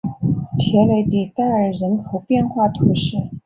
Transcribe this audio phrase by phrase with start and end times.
[0.57, 3.17] 特雷迪代尔人口变化图示